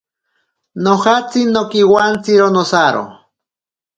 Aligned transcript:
Nojatsi 0.83 1.41
nonkiwantsiro 1.51 2.47
nosaro. 2.55 3.03